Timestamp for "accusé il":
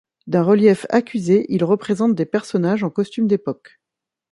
0.89-1.63